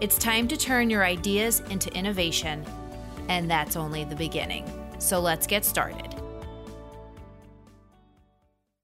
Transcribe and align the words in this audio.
It's 0.00 0.16
time 0.16 0.48
to 0.48 0.56
turn 0.56 0.88
your 0.88 1.04
ideas 1.04 1.60
into 1.68 1.94
innovation, 1.94 2.64
and 3.28 3.50
that's 3.50 3.76
only 3.76 4.02
the 4.02 4.16
beginning. 4.16 4.64
So 4.98 5.20
let's 5.20 5.46
get 5.46 5.62
started. 5.62 6.14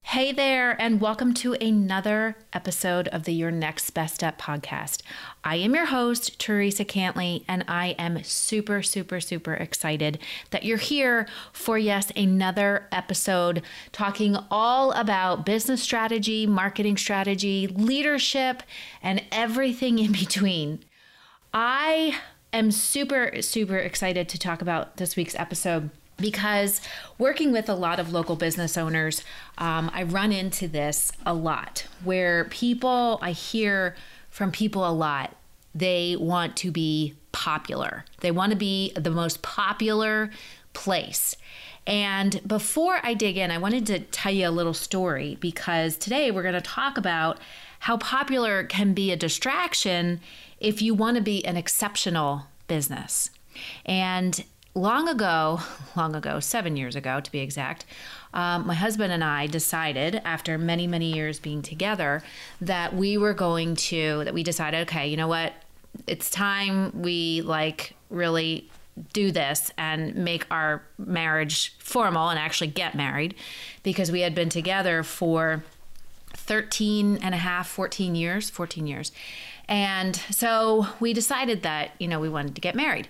Hey 0.02 0.32
there, 0.32 0.78
and 0.78 1.00
welcome 1.00 1.32
to 1.34 1.54
another 1.54 2.36
episode 2.52 3.08
of 3.08 3.24
the 3.24 3.32
Your 3.32 3.50
Next 3.50 3.92
Best 3.92 4.16
Step 4.16 4.38
podcast. 4.38 5.00
I 5.42 5.56
am 5.56 5.74
your 5.74 5.86
host, 5.86 6.38
Teresa 6.38 6.84
Cantley, 6.84 7.44
and 7.48 7.64
I 7.66 7.96
am 7.98 8.22
super, 8.22 8.82
super, 8.82 9.18
super 9.18 9.54
excited 9.54 10.18
that 10.50 10.64
you're 10.64 10.76
here 10.76 11.26
for, 11.50 11.78
yes, 11.78 12.12
another 12.14 12.88
episode 12.92 13.62
talking 13.90 14.36
all 14.50 14.92
about 14.92 15.46
business 15.46 15.82
strategy, 15.82 16.46
marketing 16.46 16.98
strategy, 16.98 17.68
leadership, 17.68 18.62
and 19.02 19.22
everything 19.32 19.98
in 19.98 20.12
between. 20.12 20.80
I 21.52 22.16
am 22.52 22.70
super, 22.70 23.42
super 23.42 23.76
excited 23.76 24.28
to 24.30 24.38
talk 24.38 24.62
about 24.62 24.96
this 24.96 25.16
week's 25.16 25.34
episode 25.34 25.90
because 26.18 26.80
working 27.18 27.52
with 27.52 27.68
a 27.68 27.74
lot 27.74 28.00
of 28.00 28.12
local 28.12 28.36
business 28.36 28.76
owners, 28.76 29.22
um, 29.58 29.90
I 29.92 30.02
run 30.02 30.32
into 30.32 30.66
this 30.68 31.12
a 31.24 31.34
lot 31.34 31.86
where 32.04 32.44
people, 32.46 33.18
I 33.20 33.32
hear 33.32 33.96
from 34.30 34.50
people 34.50 34.86
a 34.86 34.92
lot, 34.92 35.34
they 35.74 36.16
want 36.18 36.56
to 36.56 36.70
be 36.70 37.14
popular. 37.32 38.04
They 38.20 38.30
want 38.30 38.52
to 38.52 38.56
be 38.56 38.92
the 38.96 39.10
most 39.10 39.42
popular 39.42 40.30
place. 40.72 41.36
And 41.86 42.40
before 42.46 42.98
I 43.02 43.14
dig 43.14 43.36
in, 43.36 43.50
I 43.50 43.58
wanted 43.58 43.86
to 43.86 44.00
tell 44.00 44.32
you 44.32 44.48
a 44.48 44.50
little 44.50 44.74
story 44.74 45.36
because 45.40 45.96
today 45.96 46.30
we're 46.30 46.42
going 46.42 46.54
to 46.54 46.60
talk 46.60 46.98
about 46.98 47.38
how 47.80 47.98
popular 47.98 48.64
can 48.64 48.94
be 48.94 49.12
a 49.12 49.16
distraction 49.16 50.20
if 50.60 50.82
you 50.82 50.94
want 50.94 51.16
to 51.16 51.22
be 51.22 51.44
an 51.44 51.56
exceptional 51.56 52.46
business. 52.68 53.30
And 53.84 54.44
long 54.74 55.08
ago, 55.08 55.60
long 55.96 56.14
ago, 56.14 56.40
seven 56.40 56.76
years 56.76 56.96
ago 56.96 57.20
to 57.20 57.32
be 57.32 57.40
exact, 57.40 57.84
um, 58.34 58.66
my 58.66 58.74
husband 58.74 59.12
and 59.12 59.24
I 59.24 59.46
decided, 59.46 60.20
after 60.24 60.58
many, 60.58 60.86
many 60.86 61.12
years 61.12 61.38
being 61.38 61.62
together, 61.62 62.22
that 62.60 62.94
we 62.94 63.16
were 63.16 63.34
going 63.34 63.76
to, 63.76 64.22
that 64.24 64.34
we 64.34 64.42
decided, 64.42 64.88
okay, 64.88 65.08
you 65.08 65.16
know 65.16 65.28
what? 65.28 65.54
It's 66.06 66.30
time 66.30 66.92
we 67.00 67.40
like 67.40 67.94
really 68.10 68.68
do 69.12 69.30
this 69.30 69.70
and 69.76 70.14
make 70.14 70.46
our 70.50 70.82
marriage 70.98 71.74
formal 71.78 72.28
and 72.28 72.38
actually 72.38 72.68
get 72.68 72.94
married 72.94 73.34
because 73.82 74.10
we 74.10 74.20
had 74.20 74.34
been 74.34 74.48
together 74.48 75.02
for 75.02 75.62
13 76.46 77.18
and 77.22 77.34
a 77.34 77.38
half, 77.38 77.68
14 77.68 78.14
years, 78.14 78.50
14 78.50 78.86
years. 78.86 79.12
And 79.68 80.16
so 80.30 80.86
we 81.00 81.12
decided 81.12 81.62
that, 81.62 81.90
you 81.98 82.08
know, 82.08 82.20
we 82.20 82.28
wanted 82.28 82.54
to 82.54 82.60
get 82.60 82.74
married. 82.74 83.08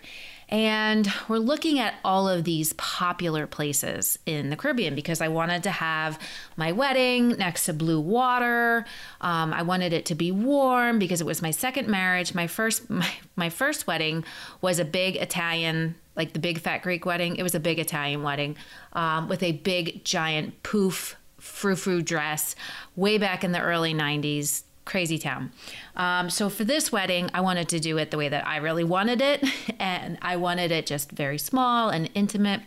And 0.48 1.12
we're 1.28 1.38
looking 1.38 1.80
at 1.80 1.94
all 2.04 2.28
of 2.28 2.44
these 2.44 2.72
popular 2.74 3.48
places 3.48 4.16
in 4.26 4.50
the 4.50 4.56
Caribbean 4.56 4.94
because 4.94 5.20
I 5.20 5.26
wanted 5.26 5.64
to 5.64 5.72
have 5.72 6.20
my 6.56 6.70
wedding 6.70 7.30
next 7.30 7.64
to 7.64 7.72
blue 7.72 8.00
water. 8.00 8.84
Um, 9.20 9.52
I 9.52 9.62
wanted 9.62 9.92
it 9.92 10.06
to 10.06 10.14
be 10.14 10.30
warm 10.30 11.00
because 11.00 11.20
it 11.20 11.26
was 11.26 11.42
my 11.42 11.50
second 11.50 11.88
marriage. 11.88 12.32
My 12.32 12.46
first 12.46 12.88
my, 12.90 13.10
my 13.34 13.50
first 13.50 13.88
wedding 13.88 14.24
was 14.60 14.78
a 14.78 14.84
big 14.84 15.16
Italian, 15.16 15.96
like 16.14 16.32
the 16.32 16.38
big 16.38 16.60
fat 16.60 16.82
Greek 16.82 17.04
wedding. 17.04 17.36
It 17.36 17.42
was 17.42 17.56
a 17.56 17.60
big 17.60 17.80
Italian 17.80 18.22
wedding 18.22 18.56
um, 18.92 19.28
with 19.28 19.42
a 19.42 19.50
big 19.50 20.04
giant 20.04 20.62
poof 20.62 21.16
frou 21.46 21.76
frou 21.76 22.02
dress 22.02 22.54
way 22.94 23.18
back 23.18 23.44
in 23.44 23.52
the 23.52 23.60
early 23.60 23.94
90s 23.94 24.64
crazy 24.86 25.18
town. 25.18 25.52
Um, 25.96 26.30
so 26.30 26.48
for 26.48 26.64
this 26.64 26.90
wedding, 26.90 27.28
I 27.34 27.42
wanted 27.42 27.68
to 27.70 27.80
do 27.80 27.98
it 27.98 28.10
the 28.10 28.16
way 28.16 28.30
that 28.30 28.46
I 28.46 28.56
really 28.56 28.84
wanted 28.84 29.20
it, 29.20 29.44
and 29.78 30.16
I 30.22 30.36
wanted 30.36 30.70
it 30.72 30.86
just 30.86 31.10
very 31.10 31.38
small 31.38 31.90
and 31.90 32.08
intimate, 32.14 32.62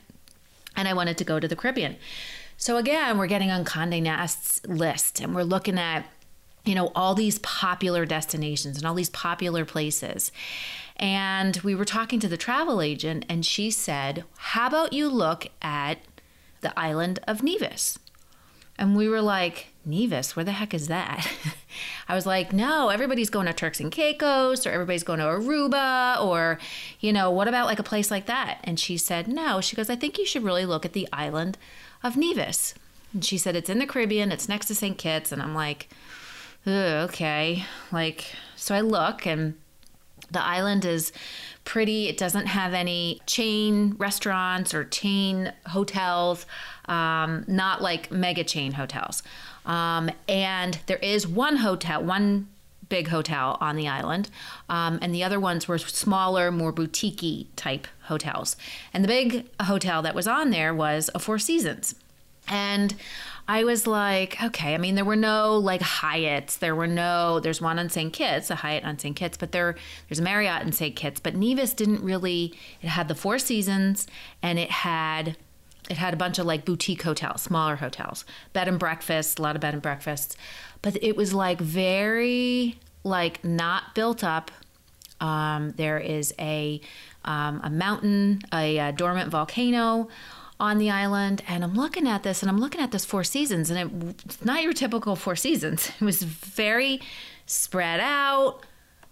and 0.75 0.87
I 0.87 0.93
wanted 0.93 1.17
to 1.17 1.23
go 1.23 1.39
to 1.39 1.47
the 1.47 1.55
Caribbean. 1.55 1.95
So 2.57 2.77
again, 2.77 3.17
we're 3.17 3.27
getting 3.27 3.49
on 3.49 3.65
Condé 3.65 4.03
Nast's 4.03 4.63
list, 4.67 5.19
and 5.21 5.33
we're 5.33 5.43
looking 5.43 5.79
at 5.79 6.05
you 6.65 6.75
know 6.75 6.91
all 6.93 7.15
these 7.15 7.39
popular 7.39 8.05
destinations 8.05 8.77
and 8.77 8.85
all 8.85 8.93
these 8.93 9.09
popular 9.09 9.65
places. 9.65 10.31
And 10.97 11.55
we 11.61 11.73
were 11.73 11.85
talking 11.85 12.19
to 12.19 12.27
the 12.27 12.35
travel 12.35 12.81
agent, 12.81 13.25
and 13.29 13.45
she 13.45 13.71
said, 13.71 14.25
"How 14.37 14.67
about 14.67 14.91
you 14.91 15.07
look 15.07 15.47
at 15.61 15.99
the 16.59 16.77
island 16.77 17.19
of 17.25 17.41
Nevis?" 17.41 17.97
And 18.79 18.95
we 18.95 19.09
were 19.09 19.21
like, 19.21 19.67
Nevis, 19.85 20.37
where 20.37 20.45
the 20.45 20.53
heck 20.53 20.73
is 20.73 20.87
that? 20.87 21.29
I 22.07 22.15
was 22.15 22.25
like, 22.25 22.53
no, 22.53 22.87
everybody's 22.87 23.29
going 23.29 23.45
to 23.45 23.51
Turks 23.51 23.81
and 23.81 23.91
Caicos 23.91 24.65
or 24.65 24.69
everybody's 24.69 25.03
going 25.03 25.19
to 25.19 25.25
Aruba 25.25 26.23
or, 26.23 26.59
you 27.01 27.11
know, 27.11 27.29
what 27.29 27.49
about 27.49 27.65
like 27.65 27.79
a 27.79 27.83
place 27.83 28.09
like 28.09 28.25
that? 28.27 28.59
And 28.63 28.79
she 28.79 28.97
said, 28.97 29.27
no. 29.27 29.59
She 29.59 29.75
goes, 29.75 29.89
I 29.89 29.97
think 29.97 30.17
you 30.17 30.25
should 30.25 30.43
really 30.43 30.65
look 30.65 30.85
at 30.85 30.93
the 30.93 31.09
island 31.11 31.57
of 32.03 32.15
Nevis. 32.15 32.73
And 33.11 33.25
she 33.25 33.37
said, 33.37 33.57
it's 33.57 33.69
in 33.69 33.79
the 33.79 33.85
Caribbean, 33.85 34.31
it's 34.31 34.47
next 34.47 34.67
to 34.67 34.75
St. 34.75 34.97
Kitts. 34.97 35.33
And 35.33 35.41
I'm 35.41 35.53
like, 35.53 35.89
okay. 36.65 37.65
Like, 37.91 38.33
so 38.55 38.73
I 38.73 38.79
look 38.79 39.27
and 39.27 39.55
the 40.31 40.41
island 40.41 40.85
is 40.85 41.11
pretty. 41.65 42.07
It 42.07 42.17
doesn't 42.17 42.47
have 42.47 42.73
any 42.73 43.21
chain 43.25 43.95
restaurants 43.97 44.73
or 44.73 44.85
chain 44.85 45.53
hotels, 45.67 46.45
um, 46.89 47.45
not 47.47 47.81
like 47.81 48.11
mega 48.11 48.43
chain 48.43 48.73
hotels. 48.73 49.23
Um, 49.65 50.09
and 50.27 50.79
there 50.87 50.97
is 50.97 51.27
one 51.27 51.57
hotel, 51.57 52.03
one 52.03 52.49
big 52.89 53.07
hotel 53.07 53.57
on 53.61 53.75
the 53.75 53.87
island, 53.87 54.29
um, 54.67 54.97
and 55.01 55.13
the 55.13 55.23
other 55.23 55.39
ones 55.39 55.67
were 55.67 55.77
smaller, 55.77 56.51
more 56.51 56.71
boutique 56.71 57.47
type 57.55 57.87
hotels. 58.03 58.57
And 58.93 59.03
the 59.03 59.07
big 59.07 59.45
hotel 59.61 60.01
that 60.01 60.15
was 60.15 60.27
on 60.27 60.49
there 60.49 60.73
was 60.73 61.09
a 61.13 61.19
Four 61.19 61.39
Seasons. 61.39 61.95
And 62.47 62.95
I 63.47 63.63
was 63.63 63.85
like, 63.85 64.41
okay. 64.43 64.73
I 64.73 64.77
mean, 64.77 64.95
there 64.95 65.05
were 65.05 65.15
no 65.15 65.57
like 65.57 65.81
Hyatts. 65.81 66.57
There 66.57 66.75
were 66.75 66.87
no. 66.87 67.39
There's 67.39 67.61
one 67.61 67.77
on 67.77 67.89
St. 67.89 68.11
Kitts, 68.11 68.49
a 68.49 68.55
Hyatt 68.55 68.83
on 68.83 68.97
St. 68.97 69.15
Kitts, 69.15 69.37
but 69.37 69.51
there 69.51 69.75
there's 70.07 70.19
a 70.19 70.23
Marriott 70.23 70.63
in 70.63 70.71
St. 70.71 70.95
Kitts. 70.95 71.19
But 71.19 71.35
Nevis 71.35 71.73
didn't 71.73 72.03
really. 72.03 72.55
It 72.81 72.87
had 72.89 73.07
the 73.07 73.15
Four 73.15 73.37
Seasons, 73.37 74.07
and 74.41 74.57
it 74.57 74.71
had 74.71 75.37
it 75.89 75.97
had 75.97 76.13
a 76.13 76.17
bunch 76.17 76.39
of 76.39 76.45
like 76.45 76.65
boutique 76.65 77.01
hotels, 77.01 77.41
smaller 77.41 77.77
hotels, 77.77 78.23
bed 78.53 78.67
and 78.67 78.79
breakfast, 78.79 79.39
a 79.39 79.41
lot 79.41 79.55
of 79.55 79.61
bed 79.61 79.73
and 79.73 79.81
breakfasts. 79.81 80.37
But 80.81 81.01
it 81.03 81.15
was 81.15 81.33
like 81.33 81.59
very 81.59 82.79
like 83.03 83.43
not 83.43 83.95
built 83.95 84.23
up. 84.23 84.51
Um, 85.19 85.71
there 85.71 85.99
is 85.99 86.33
a 86.39 86.79
um, 87.25 87.59
a 87.63 87.69
mountain, 87.69 88.41
a, 88.53 88.77
a 88.77 88.91
dormant 88.91 89.29
volcano 89.29 90.07
on 90.59 90.77
the 90.77 90.89
island 90.89 91.41
and 91.47 91.63
I'm 91.63 91.73
looking 91.73 92.07
at 92.07 92.23
this 92.23 92.41
and 92.43 92.49
I'm 92.49 92.59
looking 92.59 92.81
at 92.81 92.91
this 92.91 93.05
Four 93.05 93.23
Seasons 93.23 93.69
and 93.69 93.79
it, 93.79 94.15
it's 94.25 94.43
not 94.43 94.61
your 94.61 94.73
typical 94.73 95.15
Four 95.15 95.35
Seasons. 95.35 95.91
It 96.01 96.05
was 96.05 96.21
very 96.23 97.01
spread 97.45 97.99
out, 97.99 98.65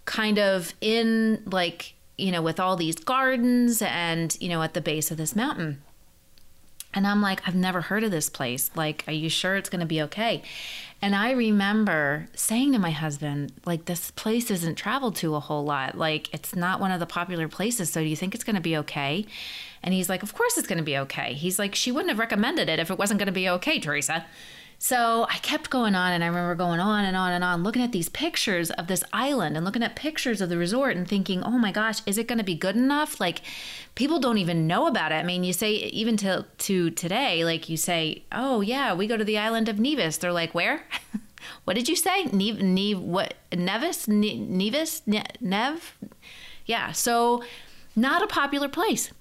kind 0.06 0.40
of 0.40 0.74
in 0.82 1.44
like, 1.46 1.94
you 2.18 2.32
know, 2.32 2.42
with 2.42 2.60
all 2.60 2.76
these 2.76 2.96
gardens 2.96 3.82
and, 3.82 4.36
you 4.40 4.50
know, 4.50 4.62
at 4.62 4.74
the 4.74 4.82
base 4.82 5.10
of 5.12 5.18
this 5.18 5.36
mountain. 5.36 5.82
And 6.98 7.06
I'm 7.06 7.22
like, 7.22 7.48
I've 7.48 7.54
never 7.54 7.82
heard 7.82 8.04
of 8.04 8.10
this 8.10 8.28
place. 8.28 8.72
Like, 8.74 9.04
are 9.06 9.14
you 9.14 9.30
sure 9.30 9.56
it's 9.56 9.70
going 9.70 9.82
to 9.82 9.86
be 9.86 10.02
okay? 10.02 10.42
And 11.00 11.16
I 11.16 11.30
remember 11.30 12.28
saying 12.34 12.72
to 12.72 12.80
my 12.80 12.90
husband, 12.90 13.54
like, 13.68 13.86
this 13.86 14.10
place 14.10 14.50
isn't 14.50 14.80
traveled 14.80 15.16
to 15.18 15.36
a 15.36 15.40
whole 15.40 15.64
lot. 15.64 15.96
Like, 15.96 16.34
it's 16.34 16.56
not 16.56 16.80
one 16.80 16.90
of 16.90 17.00
the 17.00 17.06
popular 17.06 17.48
places. 17.48 17.92
So 17.92 18.02
do 18.02 18.08
you 18.08 18.16
think 18.16 18.34
it's 18.34 18.44
going 18.44 18.56
to 18.56 18.62
be 18.64 18.76
okay? 18.78 19.28
And 19.84 19.94
he's 19.94 20.10
like, 20.10 20.24
Of 20.24 20.34
course 20.34 20.58
it's 20.58 20.68
going 20.68 20.80
to 20.80 20.84
be 20.84 20.98
okay. 20.98 21.34
He's 21.34 21.60
like, 21.60 21.76
She 21.76 21.92
wouldn't 21.92 22.10
have 22.10 22.18
recommended 22.18 22.68
it 22.68 22.80
if 22.80 22.90
it 22.90 22.98
wasn't 22.98 23.20
going 23.20 23.28
to 23.28 23.32
be 23.32 23.48
okay, 23.48 23.80
Teresa. 23.80 24.26
So 24.80 25.26
I 25.28 25.38
kept 25.40 25.72
going 25.72 25.96
on, 25.96 26.14
and 26.14 26.24
I 26.24 26.28
remember 26.28 26.54
going 26.54 26.80
on 26.80 27.04
and 27.04 27.18
on 27.18 27.32
and 27.32 27.44
on, 27.44 27.64
looking 27.64 27.82
at 27.82 27.92
these 27.92 28.10
pictures 28.10 28.70
of 28.72 28.86
this 28.86 29.04
island 29.12 29.58
and 29.58 29.66
looking 29.66 29.82
at 29.82 29.96
pictures 29.96 30.40
of 30.40 30.50
the 30.50 30.58
resort 30.58 30.96
and 30.96 31.08
thinking, 31.08 31.42
oh 31.42 31.58
my 31.58 31.72
gosh, 31.72 32.02
is 32.06 32.20
it 32.20 32.28
going 32.28 32.38
to 32.38 32.44
be 32.44 32.54
good 32.54 32.76
enough? 32.76 33.20
Like, 33.20 33.42
people 33.96 34.20
don't 34.20 34.38
even 34.38 34.68
know 34.68 34.86
about 34.86 35.12
it. 35.12 35.16
I 35.16 35.24
mean, 35.24 35.44
you 35.44 35.52
say, 35.52 35.72
even 35.72 36.16
to, 36.18 36.46
to 36.60 36.92
today, 36.92 37.44
like 37.44 37.70
you 37.70 37.78
say, 37.78 38.24
oh 38.32 38.62
yeah, 38.62 38.94
we 38.94 39.08
go 39.08 39.18
to 39.18 39.24
the 39.24 39.40
island 39.40 39.68
of 39.68 39.80
Nevis. 39.80 40.18
They're 40.18 40.32
like, 40.32 40.54
where? 40.54 40.84
what 41.64 41.74
did 41.74 41.90
you 41.90 41.96
say? 41.96 42.26
Neve, 42.26 43.00
what? 43.00 43.34
Nevis? 43.52 44.08
Ne- 44.08 44.38
Nevis? 44.38 45.02
Ne- 45.08 45.26
Nev? 45.42 45.98
Yeah. 46.68 46.92
So, 46.92 47.44
not 47.96 48.22
a 48.22 48.28
popular 48.28 48.70
place. 48.70 49.12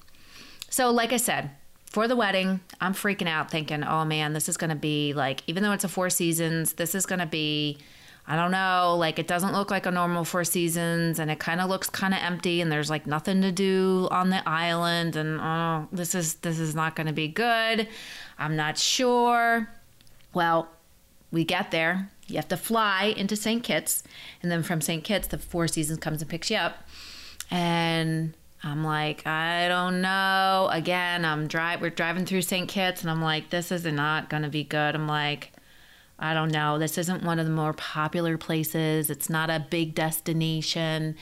So, 0.69 0.91
like 0.91 1.15
I 1.15 1.17
said, 1.17 1.51
for 1.97 2.07
the 2.07 2.15
wedding, 2.15 2.61
I'm 2.79 2.93
freaking 2.93 3.27
out 3.27 3.51
thinking, 3.51 3.83
oh 3.83 4.05
man, 4.05 4.35
this 4.35 4.51
is 4.51 4.59
going 4.59 4.69
to 4.69 4.77
be 4.77 5.15
like, 5.15 5.43
even 5.47 5.63
though 5.63 5.73
it's 5.73 5.83
a 5.83 5.89
Four 5.89 6.11
Seasons, 6.11 6.75
this 6.75 6.95
is 6.95 7.07
going 7.07 7.21
to 7.21 7.27
be, 7.27 7.79
I 8.27 8.37
don't 8.37 8.51
know, 8.51 8.97
like 8.99 9.19
it 9.19 9.27
doesn't 9.27 9.55
look 9.55 9.71
like 9.71 9.87
a 9.87 9.91
normal 9.91 10.23
Four 10.23 10.45
Seasons 10.45 11.19
and 11.19 11.31
it 11.31 11.39
kind 11.39 11.59
of 11.59 11.71
looks 11.71 11.89
kind 11.89 12.13
of 12.13 12.21
empty 12.23 12.61
and 12.61 12.71
there's 12.71 12.91
like 12.91 13.07
nothing 13.07 13.41
to 13.41 13.51
do 13.51 14.09
on 14.11 14.29
the 14.29 14.47
island. 14.47 15.17
And 15.17 15.41
oh, 15.41 15.89
this 15.91 16.15
is, 16.15 16.35
this 16.35 16.59
is 16.59 16.75
not 16.75 16.97
going 16.97 17.07
to 17.07 17.15
be 17.15 17.29
good. 17.29 17.89
I'm 18.39 18.57
not 18.57 18.77
sure. 18.77 19.67
Well, 20.35 20.69
we 21.33 21.45
get 21.45 21.71
there. 21.71 22.11
You 22.27 22.37
have 22.37 22.49
to 22.49 22.59
fly 22.59 23.15
into 23.17 23.37
St. 23.37 23.63
Kitts. 23.63 24.03
And 24.43 24.53
then 24.53 24.63
from 24.63 24.83
St. 24.83 25.03
Kitts, 25.03 25.29
the 25.29 25.39
Four 25.39 25.67
Seasons 25.67 26.01
comes 26.01 26.21
and 26.21 26.31
picks 26.31 26.51
you 26.51 26.59
up. 26.59 26.77
And 27.51 28.35
I'm 28.65 28.83
like, 28.85 29.27
I 29.27 29.69
don't 29.69 30.01
know. 30.01 30.69
Again, 30.73 31.25
I'm 31.25 31.47
drive. 31.47 31.81
We're 31.81 31.91
driving 31.91 32.27
through 32.27 32.43
St. 32.43 32.69
Kitts, 32.69 33.03
and 33.03 33.11
I'm 33.11 33.23
like, 33.23 33.51
this 33.51 33.71
is 33.71 33.85
not 33.85 34.31
to 34.31 34.49
be 34.49 34.65
good. 34.65 34.95
I'm 34.95 35.07
like, 35.07 35.53
I 36.19 36.35
don't 36.35 36.51
know. 36.51 36.79
This 36.79 36.99
isn't 36.99 37.23
one 37.23 37.39
of 37.39 37.47
the 37.47 37.53
more 37.53 37.75
popular 37.75 38.39
places. 38.39 39.11
It's 39.11 39.29
not 39.29 39.51
a 39.51 39.67
big 39.71 39.95
destination. 39.95 41.17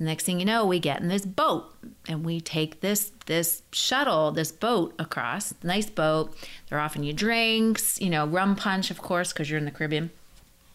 The 0.00 0.06
next 0.06 0.24
thing 0.24 0.40
you 0.40 0.46
know, 0.46 0.64
we 0.64 0.78
get 0.78 1.02
in 1.02 1.08
this 1.08 1.26
boat 1.26 1.74
and 2.08 2.24
we 2.24 2.40
take 2.40 2.80
this 2.80 3.12
this 3.26 3.62
shuttle, 3.70 4.32
this 4.32 4.50
boat 4.50 4.94
across. 4.98 5.52
Nice 5.62 5.90
boat. 5.90 6.34
They're 6.68 6.80
offering 6.80 7.04
you 7.04 7.12
drinks, 7.12 8.00
you 8.00 8.08
know, 8.08 8.26
rum 8.26 8.56
punch, 8.56 8.90
of 8.90 9.02
course, 9.02 9.30
because 9.30 9.50
you're 9.50 9.58
in 9.58 9.66
the 9.66 9.70
Caribbean. 9.70 10.10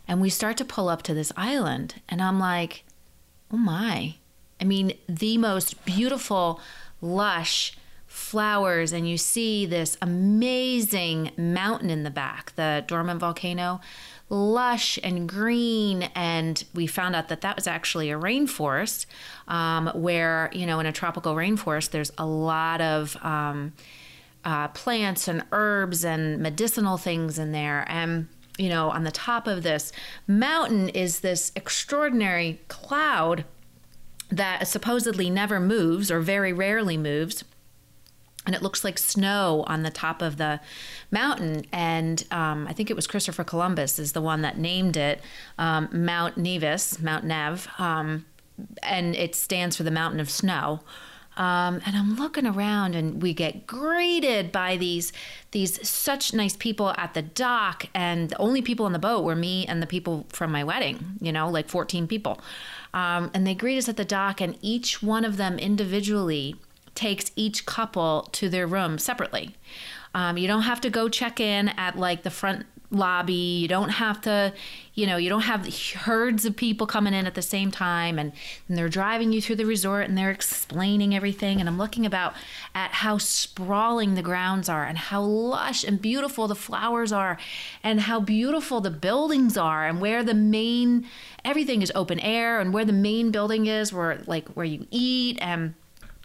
And 0.07 0.21
we 0.21 0.29
start 0.29 0.57
to 0.57 0.65
pull 0.65 0.89
up 0.89 1.01
to 1.03 1.15
this 1.15 1.31
island, 1.35 1.95
and 2.07 2.21
I'm 2.21 2.39
like, 2.39 2.83
oh 3.51 3.57
my, 3.57 4.17
I 4.59 4.63
mean, 4.63 4.93
the 5.07 5.37
most 5.37 5.83
beautiful, 5.85 6.59
lush 7.01 7.75
flowers, 8.07 8.93
and 8.93 9.09
you 9.09 9.17
see 9.17 9.65
this 9.65 9.97
amazing 10.01 11.31
mountain 11.37 11.89
in 11.89 12.03
the 12.03 12.09
back, 12.09 12.55
the 12.55 12.83
dormant 12.87 13.19
volcano, 13.19 13.81
lush 14.29 14.97
and 15.03 15.27
green. 15.27 16.03
And 16.15 16.63
we 16.73 16.87
found 16.87 17.15
out 17.15 17.27
that 17.27 17.41
that 17.41 17.57
was 17.57 17.67
actually 17.67 18.09
a 18.11 18.17
rainforest, 18.17 19.05
um, 19.49 19.87
where, 19.93 20.49
you 20.53 20.65
know, 20.65 20.79
in 20.79 20.85
a 20.85 20.93
tropical 20.93 21.35
rainforest, 21.35 21.91
there's 21.91 22.11
a 22.17 22.25
lot 22.25 22.81
of. 22.81 23.17
Um, 23.23 23.73
uh, 24.45 24.67
plants 24.67 25.27
and 25.27 25.43
herbs 25.51 26.05
and 26.05 26.39
medicinal 26.39 26.97
things 26.97 27.39
in 27.39 27.51
there. 27.51 27.83
And 27.87 28.27
you 28.57 28.69
know, 28.69 28.89
on 28.89 29.03
the 29.03 29.11
top 29.11 29.47
of 29.47 29.63
this 29.63 29.91
mountain 30.27 30.89
is 30.89 31.19
this 31.19 31.51
extraordinary 31.55 32.61
cloud 32.67 33.43
that 34.35 34.67
supposedly 34.67 35.29
never 35.29 35.59
moves 35.59 36.11
or 36.11 36.19
very 36.19 36.53
rarely 36.53 36.97
moves. 36.97 37.43
And 38.45 38.53
it 38.53 38.61
looks 38.61 38.83
like 38.83 38.99
snow 38.99 39.63
on 39.65 39.81
the 39.81 39.89
top 39.89 40.21
of 40.21 40.37
the 40.37 40.59
mountain. 41.09 41.65
And 41.71 42.23
um, 42.29 42.67
I 42.67 42.73
think 42.73 42.91
it 42.91 42.95
was 42.95 43.07
Christopher 43.07 43.43
Columbus 43.43 43.97
is 43.97 44.11
the 44.11 44.21
one 44.21 44.43
that 44.43 44.57
named 44.57 44.97
it 44.97 45.21
um, 45.57 45.89
Mount 45.91 46.37
Nevis, 46.37 46.99
Mount 47.01 47.23
Nev, 47.23 47.67
um, 47.79 48.25
and 48.83 49.15
it 49.15 49.35
stands 49.35 49.75
for 49.75 49.83
the 49.83 49.91
Mountain 49.91 50.19
of 50.19 50.29
Snow. 50.29 50.81
Um, 51.37 51.81
and 51.85 51.97
I'm 51.97 52.15
looking 52.15 52.47
around, 52.47 52.95
and 52.95 53.21
we 53.21 53.33
get 53.33 53.67
greeted 53.67 54.51
by 54.51 54.77
these 54.77 55.11
these 55.51 55.85
such 55.87 56.33
nice 56.33 56.55
people 56.55 56.93
at 56.97 57.13
the 57.13 57.21
dock, 57.21 57.87
and 57.93 58.29
the 58.29 58.37
only 58.37 58.61
people 58.61 58.85
on 58.85 58.93
the 58.93 58.99
boat 58.99 59.23
were 59.25 59.35
me 59.35 59.65
and 59.67 59.81
the 59.81 59.87
people 59.87 60.25
from 60.29 60.51
my 60.51 60.63
wedding. 60.63 61.17
You 61.19 61.33
know, 61.33 61.49
like 61.49 61.67
14 61.67 62.07
people. 62.07 62.39
Um, 62.95 63.29
and 63.33 63.45
they 63.45 63.53
greet 63.53 63.77
us 63.77 63.89
at 63.89 63.97
the 63.97 64.05
dock, 64.05 64.41
and 64.41 64.57
each 64.61 65.03
one 65.03 65.25
of 65.25 65.37
them 65.37 65.59
individually 65.59 66.55
takes 66.95 67.31
each 67.35 67.65
couple 67.65 68.29
to 68.31 68.47
their 68.49 68.65
room 68.65 68.97
separately. 68.97 69.55
Um, 70.13 70.37
you 70.37 70.47
don't 70.47 70.61
have 70.61 70.79
to 70.81 70.89
go 70.89 71.09
check 71.09 71.41
in 71.41 71.69
at 71.69 71.97
like 71.97 72.23
the 72.23 72.31
front 72.31 72.65
lobby. 72.91 73.33
You 73.33 73.67
don't 73.67 73.89
have 73.89 74.21
to, 74.21 74.53
you 74.93 75.05
know, 75.05 75.17
you 75.17 75.29
don't 75.29 75.41
have 75.41 75.67
herds 75.93 76.45
of 76.45 76.55
people 76.55 76.87
coming 76.87 77.13
in 77.13 77.25
at 77.25 77.35
the 77.35 77.41
same 77.41 77.71
time 77.71 78.17
and, 78.19 78.31
and 78.67 78.77
they're 78.77 78.89
driving 78.89 79.31
you 79.31 79.41
through 79.41 79.57
the 79.57 79.65
resort 79.65 80.07
and 80.07 80.17
they're 80.17 80.31
explaining 80.31 81.15
everything. 81.15 81.59
And 81.59 81.67
I'm 81.67 81.77
looking 81.77 82.05
about 82.05 82.33
at 82.73 82.91
how 82.91 83.17
sprawling 83.17 84.15
the 84.15 84.21
grounds 84.21 84.69
are 84.69 84.85
and 84.85 84.97
how 84.97 85.21
lush 85.21 85.83
and 85.83 86.01
beautiful 86.01 86.47
the 86.47 86.55
flowers 86.55 87.11
are 87.11 87.37
and 87.83 88.01
how 88.01 88.19
beautiful 88.19 88.81
the 88.81 88.91
buildings 88.91 89.57
are 89.57 89.85
and 89.85 90.01
where 90.01 90.23
the 90.23 90.33
main 90.33 91.07
everything 91.43 91.81
is 91.81 91.91
open 91.93 92.19
air 92.19 92.59
and 92.59 92.73
where 92.73 92.85
the 92.85 92.93
main 92.93 93.31
building 93.31 93.67
is 93.67 93.93
where 93.93 94.19
like 94.25 94.47
where 94.49 94.65
you 94.65 94.87
eat 94.89 95.37
and 95.41 95.75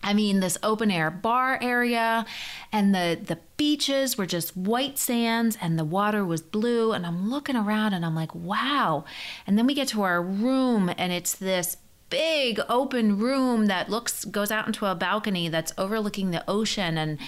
I 0.02 0.14
mean, 0.14 0.40
this 0.40 0.56
open 0.62 0.90
air 0.90 1.10
bar 1.10 1.58
area 1.60 2.24
and 2.72 2.94
the, 2.94 3.18
the 3.22 3.38
beaches 3.56 4.16
were 4.16 4.26
just 4.26 4.56
white 4.56 4.98
sands 4.98 5.58
and 5.60 5.78
the 5.78 5.84
water 5.84 6.24
was 6.24 6.40
blue. 6.40 6.92
And 6.92 7.04
I'm 7.04 7.28
looking 7.28 7.56
around 7.56 7.92
and 7.92 8.04
I'm 8.04 8.14
like, 8.14 8.34
wow. 8.34 9.04
And 9.46 9.58
then 9.58 9.66
we 9.66 9.74
get 9.74 9.88
to 9.88 10.02
our 10.02 10.22
room 10.22 10.90
and 10.96 11.12
it's 11.12 11.34
this 11.34 11.76
big 12.08 12.60
open 12.68 13.18
room 13.18 13.66
that 13.66 13.88
looks 13.88 14.24
goes 14.24 14.50
out 14.50 14.66
into 14.66 14.84
a 14.84 14.94
balcony 14.94 15.48
that's 15.48 15.72
overlooking 15.78 16.32
the 16.32 16.42
ocean 16.48 16.98
and 16.98 17.18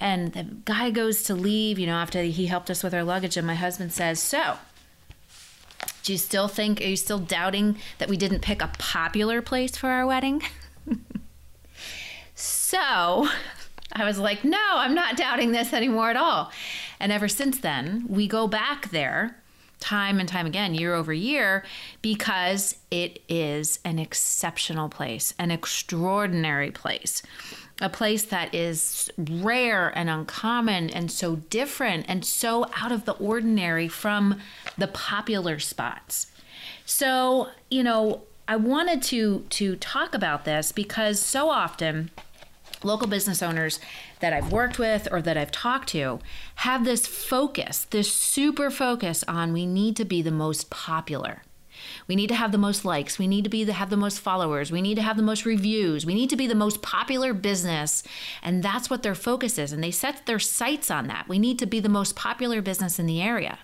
and 0.00 0.32
the 0.32 0.42
guy 0.64 0.90
goes 0.90 1.22
to 1.22 1.34
leave 1.34 1.78
you 1.78 1.86
know 1.86 1.94
after 1.94 2.22
he 2.22 2.46
helped 2.46 2.68
us 2.68 2.82
with 2.82 2.92
our 2.92 3.04
luggage 3.04 3.36
and 3.36 3.46
my 3.46 3.54
husband 3.54 3.92
says 3.92 4.20
so 4.20 4.56
do 6.02 6.10
you 6.10 6.18
still 6.18 6.48
think 6.48 6.80
are 6.80 6.84
you 6.84 6.96
still 6.96 7.20
doubting 7.20 7.76
that 7.98 8.08
we 8.08 8.16
didn't 8.16 8.40
pick 8.40 8.60
a 8.60 8.70
popular 8.78 9.40
place 9.40 9.76
for 9.76 9.88
our 9.88 10.04
wedding 10.04 10.42
So 12.38 13.28
I 13.92 14.04
was 14.04 14.18
like, 14.18 14.44
no, 14.44 14.64
I'm 14.70 14.94
not 14.94 15.16
doubting 15.16 15.52
this 15.52 15.72
anymore 15.72 16.10
at 16.10 16.16
all. 16.16 16.52
And 17.00 17.10
ever 17.10 17.28
since 17.28 17.58
then, 17.58 18.04
we 18.08 18.28
go 18.28 18.46
back 18.46 18.90
there 18.90 19.36
time 19.80 20.18
and 20.18 20.28
time 20.28 20.46
again, 20.46 20.74
year 20.74 20.94
over 20.94 21.12
year, 21.12 21.64
because 22.02 22.76
it 22.90 23.22
is 23.28 23.78
an 23.84 23.98
exceptional 23.98 24.88
place, 24.88 25.34
an 25.38 25.52
extraordinary 25.52 26.70
place, 26.70 27.22
a 27.80 27.88
place 27.88 28.24
that 28.24 28.52
is 28.52 29.08
rare 29.16 29.96
and 29.96 30.10
uncommon 30.10 30.90
and 30.90 31.12
so 31.12 31.36
different 31.36 32.04
and 32.08 32.24
so 32.24 32.66
out 32.76 32.90
of 32.90 33.04
the 33.04 33.12
ordinary 33.12 33.86
from 33.86 34.40
the 34.76 34.88
popular 34.88 35.60
spots. 35.60 36.26
So, 36.84 37.48
you 37.70 37.84
know, 37.84 38.22
I 38.48 38.56
wanted 38.56 39.02
to 39.04 39.44
to 39.50 39.76
talk 39.76 40.14
about 40.14 40.44
this 40.44 40.72
because 40.72 41.20
so 41.20 41.50
often 41.50 42.10
local 42.82 43.06
business 43.06 43.42
owners 43.42 43.80
that 44.20 44.32
I've 44.32 44.52
worked 44.52 44.78
with 44.78 45.08
or 45.10 45.22
that 45.22 45.36
I've 45.36 45.50
talked 45.50 45.88
to 45.90 46.20
have 46.56 46.84
this 46.84 47.06
focus, 47.06 47.86
this 47.90 48.12
super 48.12 48.70
focus 48.70 49.24
on 49.26 49.52
we 49.52 49.66
need 49.66 49.96
to 49.96 50.04
be 50.04 50.22
the 50.22 50.30
most 50.30 50.70
popular. 50.70 51.42
We 52.06 52.16
need 52.16 52.28
to 52.28 52.34
have 52.34 52.52
the 52.52 52.58
most 52.58 52.84
likes. 52.84 53.18
We 53.18 53.26
need 53.26 53.44
to 53.44 53.50
be 53.50 53.64
the, 53.64 53.72
have 53.72 53.90
the 53.90 53.96
most 53.96 54.20
followers. 54.20 54.72
We 54.72 54.82
need 54.82 54.96
to 54.96 55.02
have 55.02 55.16
the 55.16 55.22
most 55.22 55.44
reviews. 55.44 56.04
We 56.04 56.14
need 56.14 56.30
to 56.30 56.36
be 56.36 56.46
the 56.46 56.54
most 56.54 56.82
popular 56.82 57.32
business. 57.32 58.02
And 58.42 58.62
that's 58.62 58.90
what 58.90 59.02
their 59.02 59.14
focus 59.14 59.58
is. 59.58 59.72
And 59.72 59.82
they 59.82 59.90
set 59.90 60.26
their 60.26 60.38
sights 60.38 60.90
on 60.90 61.06
that. 61.06 61.28
We 61.28 61.38
need 61.38 61.58
to 61.60 61.66
be 61.66 61.80
the 61.80 61.88
most 61.88 62.16
popular 62.16 62.60
business 62.62 62.98
in 62.98 63.06
the 63.06 63.22
area. 63.22 63.58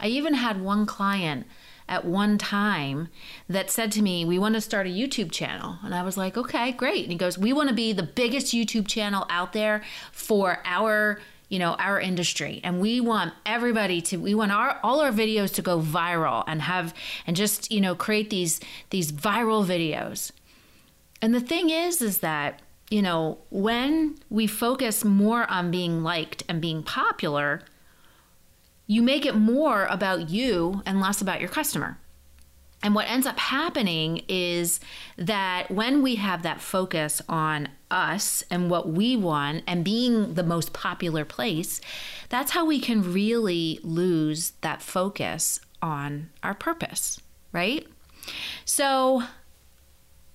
I 0.00 0.08
even 0.08 0.34
had 0.34 0.60
one 0.60 0.86
client 0.86 1.46
at 1.88 2.04
one 2.04 2.38
time 2.38 3.08
that 3.48 3.70
said 3.70 3.92
to 3.92 4.02
me, 4.02 4.24
We 4.24 4.38
want 4.38 4.54
to 4.54 4.60
start 4.60 4.86
a 4.86 4.90
YouTube 4.90 5.30
channel. 5.30 5.78
And 5.82 5.94
I 5.94 6.02
was 6.02 6.16
like, 6.16 6.36
Okay, 6.36 6.72
great. 6.72 7.04
And 7.04 7.12
he 7.12 7.18
goes, 7.18 7.38
We 7.38 7.52
want 7.52 7.68
to 7.68 7.74
be 7.74 7.92
the 7.92 8.02
biggest 8.02 8.54
YouTube 8.54 8.86
channel 8.86 9.26
out 9.28 9.52
there 9.52 9.82
for 10.12 10.60
our 10.64 11.18
you 11.48 11.58
know 11.58 11.74
our 11.74 12.00
industry 12.00 12.60
and 12.64 12.80
we 12.80 13.00
want 13.00 13.32
everybody 13.44 14.00
to 14.00 14.16
we 14.16 14.34
want 14.34 14.50
our 14.50 14.80
all 14.82 15.00
our 15.00 15.12
videos 15.12 15.52
to 15.52 15.62
go 15.62 15.78
viral 15.78 16.42
and 16.46 16.62
have 16.62 16.94
and 17.26 17.36
just 17.36 17.70
you 17.70 17.80
know 17.80 17.94
create 17.94 18.30
these 18.30 18.60
these 18.90 19.12
viral 19.12 19.64
videos 19.64 20.32
and 21.20 21.34
the 21.34 21.40
thing 21.40 21.70
is 21.70 22.00
is 22.00 22.18
that 22.18 22.62
you 22.90 23.02
know 23.02 23.38
when 23.50 24.16
we 24.30 24.46
focus 24.46 25.04
more 25.04 25.48
on 25.50 25.70
being 25.70 26.02
liked 26.02 26.42
and 26.48 26.60
being 26.60 26.82
popular 26.82 27.60
you 28.86 29.02
make 29.02 29.24
it 29.24 29.34
more 29.34 29.86
about 29.86 30.28
you 30.28 30.82
and 30.84 31.00
less 31.00 31.20
about 31.20 31.40
your 31.40 31.48
customer. 31.48 31.98
And 32.82 32.94
what 32.94 33.08
ends 33.08 33.26
up 33.26 33.38
happening 33.38 34.22
is 34.28 34.78
that 35.16 35.70
when 35.70 36.02
we 36.02 36.16
have 36.16 36.42
that 36.42 36.60
focus 36.60 37.22
on 37.30 37.70
us 37.90 38.44
and 38.50 38.68
what 38.68 38.90
we 38.90 39.16
want 39.16 39.64
and 39.66 39.82
being 39.82 40.34
the 40.34 40.42
most 40.42 40.74
popular 40.74 41.24
place, 41.24 41.80
that's 42.28 42.50
how 42.50 42.66
we 42.66 42.78
can 42.78 43.12
really 43.14 43.80
lose 43.82 44.52
that 44.60 44.82
focus 44.82 45.60
on 45.80 46.28
our 46.42 46.52
purpose, 46.52 47.18
right? 47.52 47.86
So, 48.66 49.22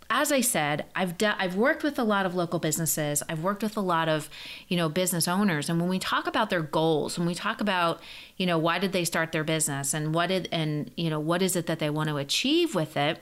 as 0.09 0.31
I 0.31 0.41
said, 0.41 0.85
I've 0.95 1.15
I've 1.21 1.55
worked 1.55 1.83
with 1.83 1.99
a 1.99 2.03
lot 2.03 2.25
of 2.25 2.33
local 2.33 2.59
businesses. 2.59 3.21
I've 3.29 3.43
worked 3.43 3.61
with 3.61 3.77
a 3.77 3.81
lot 3.81 4.09
of, 4.09 4.29
you 4.67 4.75
know, 4.75 4.89
business 4.89 5.27
owners 5.27 5.69
and 5.69 5.79
when 5.79 5.89
we 5.89 5.99
talk 5.99 6.27
about 6.27 6.49
their 6.49 6.61
goals, 6.61 7.17
when 7.17 7.27
we 7.27 7.35
talk 7.35 7.61
about, 7.61 8.01
you 8.37 8.45
know, 8.45 8.57
why 8.57 8.79
did 8.79 8.91
they 8.91 9.05
start 9.05 9.31
their 9.31 9.43
business 9.43 9.93
and 9.93 10.13
what 10.13 10.27
did 10.27 10.49
and, 10.51 10.91
you 10.97 11.09
know, 11.09 11.19
what 11.19 11.41
is 11.41 11.55
it 11.55 11.67
that 11.67 11.79
they 11.79 11.89
want 11.89 12.09
to 12.09 12.17
achieve 12.17 12.73
with 12.73 12.97
it? 12.97 13.19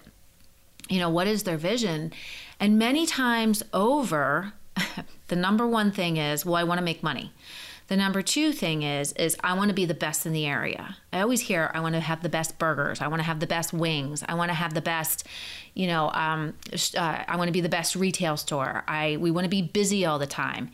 you 0.89 0.99
know, 0.99 1.09
what 1.09 1.27
is 1.27 1.43
their 1.43 1.57
vision? 1.57 2.13
And 2.59 2.79
many 2.79 3.05
times 3.05 3.63
over, 3.73 4.53
the 5.27 5.35
number 5.35 5.67
one 5.67 5.91
thing 5.91 6.17
is, 6.17 6.45
well, 6.45 6.55
I 6.55 6.63
want 6.63 6.79
to 6.79 6.83
make 6.83 7.03
money. 7.03 7.33
The 7.87 7.95
number 7.95 8.21
two 8.21 8.51
thing 8.51 8.83
is 8.83 9.13
is 9.13 9.37
I 9.43 9.53
want 9.53 9.69
to 9.69 9.73
be 9.73 9.85
the 9.85 9.93
best 9.93 10.25
in 10.25 10.33
the 10.33 10.45
area. 10.45 10.97
I 11.13 11.21
always 11.21 11.41
hear 11.41 11.71
I 11.73 11.79
want 11.79 11.95
to 11.95 12.01
have 12.01 12.21
the 12.21 12.29
best 12.29 12.59
burgers. 12.59 13.01
I 13.01 13.07
want 13.07 13.21
to 13.21 13.25
have 13.25 13.39
the 13.39 13.47
best 13.47 13.71
wings. 13.73 14.23
I 14.27 14.33
want 14.33 14.49
to 14.49 14.55
have 14.55 14.73
the 14.73 14.81
best, 14.81 15.25
you 15.73 15.87
know, 15.87 16.11
um, 16.11 16.53
uh, 16.97 17.23
I 17.27 17.37
want 17.37 17.47
to 17.47 17.53
be 17.53 17.61
the 17.61 17.69
best 17.69 17.95
retail 17.95 18.35
store. 18.35 18.83
I 18.87 19.17
we 19.17 19.31
want 19.31 19.45
to 19.45 19.49
be 19.49 19.61
busy 19.61 20.05
all 20.05 20.19
the 20.19 20.27
time. 20.27 20.69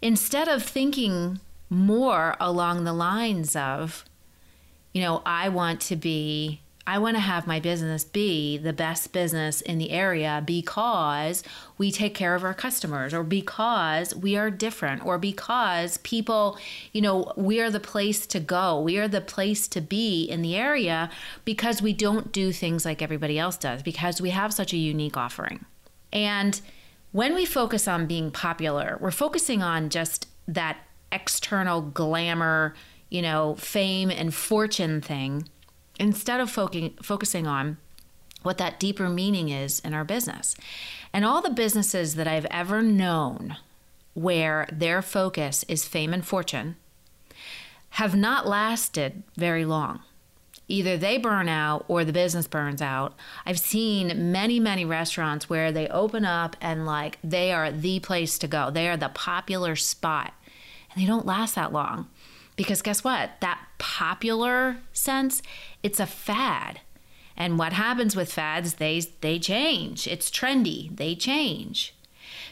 Instead 0.00 0.46
of 0.46 0.62
thinking 0.62 1.40
more 1.68 2.36
along 2.38 2.84
the 2.84 2.92
lines 2.92 3.56
of, 3.56 4.04
you 4.92 5.02
know, 5.02 5.22
I 5.26 5.48
want 5.48 5.80
to 5.82 5.96
be 5.96 6.60
I 6.88 6.98
want 6.98 7.16
to 7.16 7.20
have 7.20 7.48
my 7.48 7.58
business 7.58 8.04
be 8.04 8.58
the 8.58 8.72
best 8.72 9.12
business 9.12 9.60
in 9.60 9.78
the 9.78 9.90
area 9.90 10.40
because 10.46 11.42
we 11.78 11.90
take 11.90 12.14
care 12.14 12.36
of 12.36 12.44
our 12.44 12.54
customers 12.54 13.12
or 13.12 13.24
because 13.24 14.14
we 14.14 14.36
are 14.36 14.52
different 14.52 15.04
or 15.04 15.18
because 15.18 15.96
people, 15.98 16.56
you 16.92 17.00
know, 17.00 17.32
we 17.36 17.60
are 17.60 17.72
the 17.72 17.80
place 17.80 18.24
to 18.28 18.38
go. 18.38 18.80
We 18.80 18.98
are 18.98 19.08
the 19.08 19.20
place 19.20 19.66
to 19.68 19.80
be 19.80 20.24
in 20.24 20.42
the 20.42 20.54
area 20.54 21.10
because 21.44 21.82
we 21.82 21.92
don't 21.92 22.30
do 22.30 22.52
things 22.52 22.84
like 22.84 23.02
everybody 23.02 23.36
else 23.36 23.56
does 23.56 23.82
because 23.82 24.20
we 24.20 24.30
have 24.30 24.54
such 24.54 24.72
a 24.72 24.76
unique 24.76 25.16
offering. 25.16 25.64
And 26.12 26.60
when 27.10 27.34
we 27.34 27.46
focus 27.46 27.88
on 27.88 28.06
being 28.06 28.30
popular, 28.30 28.96
we're 29.00 29.10
focusing 29.10 29.60
on 29.60 29.90
just 29.90 30.28
that 30.46 30.78
external 31.10 31.80
glamour, 31.80 32.74
you 33.10 33.22
know, 33.22 33.56
fame 33.56 34.08
and 34.08 34.32
fortune 34.32 35.00
thing 35.00 35.48
instead 35.98 36.40
of 36.40 36.50
fo- 36.50 36.90
focusing 37.02 37.46
on 37.46 37.78
what 38.42 38.58
that 38.58 38.78
deeper 38.78 39.08
meaning 39.08 39.48
is 39.48 39.80
in 39.80 39.92
our 39.92 40.04
business. 40.04 40.54
And 41.12 41.24
all 41.24 41.42
the 41.42 41.50
businesses 41.50 42.14
that 42.14 42.28
I've 42.28 42.46
ever 42.46 42.82
known 42.82 43.56
where 44.14 44.68
their 44.72 45.02
focus 45.02 45.64
is 45.68 45.86
fame 45.86 46.14
and 46.14 46.24
fortune 46.24 46.76
have 47.90 48.14
not 48.14 48.46
lasted 48.46 49.22
very 49.36 49.64
long. 49.64 50.00
Either 50.68 50.96
they 50.96 51.16
burn 51.16 51.48
out 51.48 51.84
or 51.86 52.04
the 52.04 52.12
business 52.12 52.46
burns 52.46 52.82
out. 52.82 53.14
I've 53.44 53.58
seen 53.58 54.32
many, 54.32 54.58
many 54.58 54.84
restaurants 54.84 55.48
where 55.48 55.70
they 55.70 55.86
open 55.88 56.24
up 56.24 56.56
and 56.60 56.84
like 56.84 57.18
they 57.22 57.52
are 57.52 57.70
the 57.70 58.00
place 58.00 58.38
to 58.38 58.48
go. 58.48 58.70
They 58.70 58.88
are 58.88 58.96
the 58.96 59.10
popular 59.10 59.76
spot 59.76 60.34
and 60.90 61.02
they 61.02 61.06
don't 61.06 61.26
last 61.26 61.54
that 61.54 61.72
long. 61.72 62.08
Because 62.56 62.82
guess 62.82 63.04
what? 63.04 63.32
That 63.40 63.60
popular 63.78 64.78
sense, 64.92 65.42
it's 65.86 66.00
a 66.00 66.06
fad. 66.06 66.80
And 67.36 67.60
what 67.60 67.72
happens 67.72 68.16
with 68.16 68.32
fads, 68.32 68.74
they 68.74 69.00
they 69.20 69.38
change. 69.38 70.08
It's 70.08 70.30
trendy. 70.30 70.94
They 70.96 71.14
change. 71.14 71.94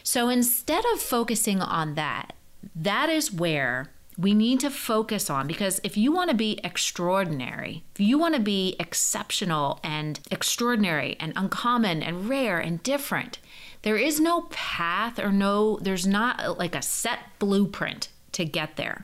So 0.03 0.29
instead 0.29 0.85
of 0.93 1.01
focusing 1.01 1.61
on 1.61 1.95
that, 1.95 2.33
that 2.73 3.09
is 3.09 3.33
where 3.33 3.91
we 4.17 4.33
need 4.33 4.61
to 4.61 4.69
focus 4.69 5.29
on 5.29 5.47
because 5.47 5.81
if 5.83 5.97
you 5.97 6.13
want 6.13 6.29
to 6.29 6.35
be 6.35 6.61
extraordinary, 6.63 7.83
if 7.93 7.99
you 7.99 8.17
want 8.17 8.35
to 8.35 8.41
be 8.41 8.77
exceptional 8.79 9.81
and 9.83 10.21
extraordinary 10.31 11.17
and 11.19 11.33
uncommon 11.35 12.01
and 12.01 12.29
rare 12.29 12.57
and 12.57 12.81
different, 12.83 13.39
there 13.81 13.97
is 13.97 14.21
no 14.21 14.43
path 14.51 15.19
or 15.19 15.33
no, 15.33 15.77
there's 15.81 16.07
not 16.07 16.57
like 16.57 16.75
a 16.75 16.81
set 16.81 17.19
blueprint 17.39 18.07
to 18.31 18.45
get 18.45 18.77
there. 18.77 19.03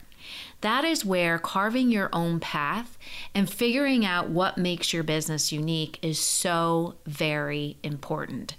That 0.61 0.85
is 0.85 1.03
where 1.03 1.39
carving 1.39 1.91
your 1.91 2.09
own 2.13 2.39
path 2.39 2.97
and 3.33 3.49
figuring 3.49 4.05
out 4.05 4.29
what 4.29 4.57
makes 4.57 4.93
your 4.93 5.03
business 5.03 5.51
unique 5.51 5.99
is 6.01 6.19
so 6.19 6.95
very 7.05 7.77
important. 7.83 8.55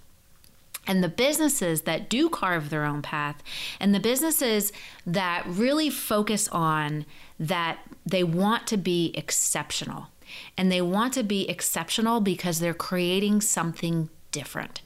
And 0.86 1.02
the 1.02 1.08
businesses 1.08 1.82
that 1.82 2.08
do 2.08 2.28
carve 2.28 2.70
their 2.70 2.84
own 2.84 3.02
path 3.02 3.42
and 3.78 3.94
the 3.94 4.00
businesses 4.00 4.72
that 5.06 5.44
really 5.46 5.90
focus 5.90 6.48
on 6.48 7.06
that 7.38 7.78
they 8.04 8.24
want 8.24 8.66
to 8.68 8.76
be 8.76 9.12
exceptional. 9.14 10.08
And 10.56 10.72
they 10.72 10.82
want 10.82 11.12
to 11.14 11.22
be 11.22 11.48
exceptional 11.48 12.20
because 12.20 12.58
they're 12.58 12.74
creating 12.74 13.42
something 13.42 14.08
different. 14.32 14.80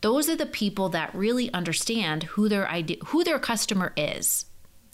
Those 0.00 0.28
are 0.28 0.36
the 0.36 0.46
people 0.46 0.88
that 0.90 1.14
really 1.14 1.52
understand 1.52 2.22
who 2.22 2.48
their 2.48 2.68
idea, 2.68 2.96
who 3.06 3.24
their 3.24 3.38
customer 3.38 3.92
is. 3.96 4.46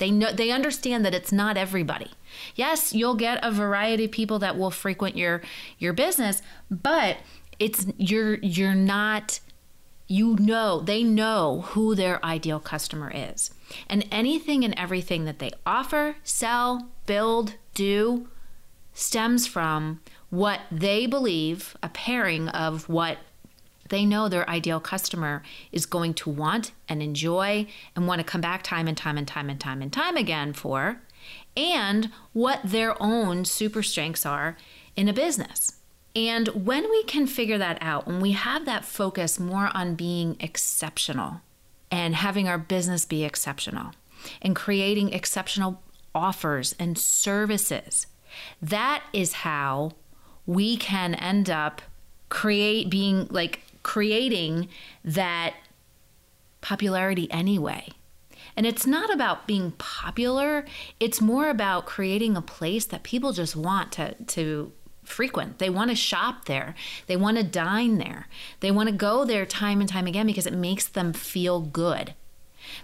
They 0.02 0.11
know 0.11 0.32
they 0.32 0.50
understand 0.50 1.04
that 1.04 1.14
it's 1.14 1.30
not 1.30 1.56
everybody. 1.56 2.11
Yes, 2.56 2.92
you'll 2.92 3.14
get 3.14 3.38
a 3.40 3.52
variety 3.52 4.06
of 4.06 4.11
people 4.11 4.40
that 4.40 4.59
will 4.59 4.73
frequent 4.73 5.16
your 5.16 5.42
your 5.78 5.92
business, 5.92 6.42
but 6.68 7.18
it's 7.61 7.87
you're 7.99 8.35
you're 8.38 8.75
not 8.75 9.38
you 10.09 10.35
know, 10.40 10.80
they 10.80 11.04
know 11.04 11.61
who 11.68 11.94
their 11.94 12.23
ideal 12.25 12.59
customer 12.59 13.12
is. 13.14 13.52
And 13.88 14.04
anything 14.11 14.64
and 14.64 14.75
everything 14.76 15.25
that 15.25 15.38
they 15.38 15.52
offer, 15.64 16.16
sell, 16.25 16.88
build, 17.06 17.54
do 17.73 18.26
stems 18.92 19.47
from 19.47 20.00
what 20.30 20.62
they 20.73 21.06
believe, 21.06 21.76
a 21.80 21.88
pairing 21.90 22.49
of 22.49 22.88
what 22.88 23.18
they 23.92 24.06
know 24.06 24.26
their 24.26 24.49
ideal 24.49 24.80
customer 24.80 25.42
is 25.70 25.84
going 25.84 26.14
to 26.14 26.30
want 26.30 26.72
and 26.88 27.02
enjoy 27.02 27.66
and 27.94 28.08
want 28.08 28.18
to 28.20 28.25
come 28.25 28.40
back 28.40 28.62
time 28.62 28.88
and 28.88 28.96
time 28.96 29.18
and 29.18 29.28
time 29.28 29.50
and 29.50 29.61
time 29.61 29.82
and 29.82 29.92
time 29.92 30.16
again 30.16 30.54
for, 30.54 31.02
and 31.54 32.11
what 32.32 32.61
their 32.64 33.00
own 33.00 33.44
super 33.44 33.82
strengths 33.82 34.25
are 34.25 34.56
in 34.96 35.08
a 35.08 35.12
business. 35.12 35.76
And 36.16 36.49
when 36.49 36.90
we 36.90 37.04
can 37.04 37.26
figure 37.26 37.58
that 37.58 37.76
out, 37.82 38.06
when 38.06 38.20
we 38.20 38.32
have 38.32 38.64
that 38.64 38.87
focus 38.87 39.38
more 39.38 39.70
on 39.75 39.94
being 39.94 40.37
exceptional 40.40 41.42
and 41.90 42.14
having 42.14 42.49
our 42.49 42.58
business 42.58 43.04
be 43.04 43.25
exceptional 43.25 43.92
and 44.40 44.56
creating 44.56 45.12
exceptional 45.12 45.82
offers 46.14 46.75
and 46.78 46.96
services, 46.96 48.06
that 48.62 49.04
is 49.12 49.32
how 49.34 49.92
we 50.46 50.78
can 50.78 51.14
end 51.14 51.50
up 51.50 51.82
create 52.30 52.88
being 52.88 53.26
like 53.30 53.61
creating 53.83 54.69
that 55.05 55.55
popularity 56.61 57.31
anyway. 57.31 57.89
And 58.57 58.67
it's 58.67 58.87
not 58.87 59.12
about 59.12 59.47
being 59.47 59.73
popular, 59.73 60.67
it's 61.01 61.21
more 61.21 61.49
about 61.49 61.87
creating 61.87 62.37
a 62.37 62.43
place 62.43 62.85
that 62.87 63.03
people 63.03 63.33
just 63.33 63.57
want 63.57 63.93
to, 63.93 64.15
to 64.15 64.73
frequent. 65.05 65.59
They 65.59 65.71
want 65.71 65.91
to 65.91 65.97
shop 65.97 66.45
there, 66.45 66.75
they 67.07 67.17
want 67.17 67.39
to 67.39 67.43
dine 67.43 67.99
there, 67.99 68.29
they 68.61 68.71
want 68.71 68.89
to 68.89 68.95
go 68.95 69.25
there 69.25 69.47
time 69.47 69.81
and 69.81 69.89
time 69.89 70.07
again 70.07 70.27
because 70.27 70.47
it 70.47 70.53
makes 70.53 70.87
them 70.87 71.12
feel 71.12 71.61
good. 71.61 72.15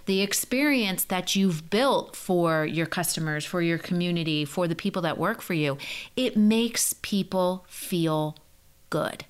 The 0.05 0.21
experience 0.21 1.05
that 1.05 1.35
you've 1.35 1.69
built 1.69 2.15
for 2.15 2.65
your 2.65 2.85
customers, 2.85 3.45
for 3.45 3.61
your 3.61 3.77
community, 3.77 4.43
for 4.43 4.67
the 4.67 4.75
people 4.75 5.01
that 5.03 5.17
work 5.17 5.41
for 5.41 5.53
you, 5.53 5.77
it 6.17 6.35
makes 6.35 6.93
people 6.93 7.65
feel 7.69 8.35
good 8.89 9.23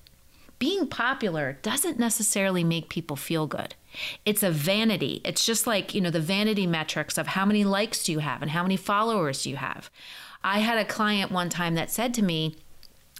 being 0.60 0.86
popular 0.86 1.58
doesn't 1.62 1.98
necessarily 1.98 2.62
make 2.62 2.90
people 2.90 3.16
feel 3.16 3.48
good. 3.48 3.74
It's 4.24 4.44
a 4.44 4.50
vanity. 4.50 5.22
It's 5.24 5.44
just 5.44 5.66
like, 5.66 5.94
you 5.94 6.00
know, 6.00 6.10
the 6.10 6.20
vanity 6.20 6.66
metrics 6.66 7.18
of 7.18 7.28
how 7.28 7.44
many 7.44 7.64
likes 7.64 8.04
do 8.04 8.12
you 8.12 8.20
have 8.20 8.42
and 8.42 8.52
how 8.52 8.62
many 8.62 8.76
followers 8.76 9.42
do 9.42 9.50
you 9.50 9.56
have. 9.56 9.90
I 10.44 10.60
had 10.60 10.78
a 10.78 10.84
client 10.84 11.32
one 11.32 11.48
time 11.48 11.74
that 11.74 11.90
said 11.90 12.14
to 12.14 12.22
me, 12.22 12.56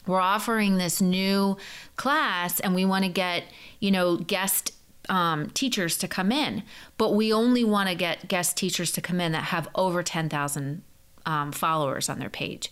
we're 0.06 0.20
offering 0.20 0.76
this 0.76 1.00
new 1.00 1.56
class 1.96 2.60
and 2.60 2.74
we 2.74 2.84
want 2.84 3.04
to 3.04 3.10
get, 3.10 3.44
you 3.80 3.90
know, 3.90 4.18
guest 4.18 4.74
um, 5.08 5.48
teachers 5.50 5.96
to 5.98 6.08
come 6.08 6.30
in, 6.30 6.62
but 6.98 7.14
we 7.14 7.32
only 7.32 7.64
want 7.64 7.88
to 7.88 7.94
get 7.94 8.28
guest 8.28 8.56
teachers 8.56 8.92
to 8.92 9.00
come 9.00 9.18
in 9.18 9.32
that 9.32 9.44
have 9.44 9.66
over 9.74 10.02
10,000 10.02 10.82
um, 11.24 11.52
followers 11.52 12.10
on 12.10 12.18
their 12.18 12.30
page. 12.30 12.70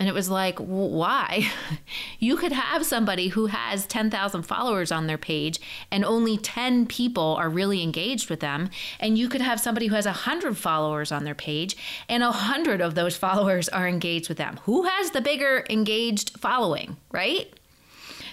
And 0.00 0.08
it 0.08 0.14
was 0.14 0.30
like, 0.30 0.58
why? 0.58 1.50
you 2.18 2.36
could 2.36 2.52
have 2.52 2.86
somebody 2.86 3.28
who 3.28 3.46
has 3.46 3.84
10,000 3.84 4.42
followers 4.44 4.90
on 4.90 5.06
their 5.06 5.18
page 5.18 5.60
and 5.90 6.06
only 6.06 6.38
10 6.38 6.86
people 6.86 7.36
are 7.38 7.50
really 7.50 7.82
engaged 7.82 8.30
with 8.30 8.40
them. 8.40 8.70
And 8.98 9.18
you 9.18 9.28
could 9.28 9.42
have 9.42 9.60
somebody 9.60 9.88
who 9.88 9.94
has 9.94 10.06
100 10.06 10.56
followers 10.56 11.12
on 11.12 11.24
their 11.24 11.34
page 11.34 11.76
and 12.08 12.22
100 12.22 12.80
of 12.80 12.94
those 12.94 13.14
followers 13.18 13.68
are 13.68 13.86
engaged 13.86 14.30
with 14.30 14.38
them. 14.38 14.58
Who 14.64 14.84
has 14.84 15.10
the 15.10 15.20
bigger 15.20 15.66
engaged 15.68 16.40
following, 16.40 16.96
right? 17.12 17.52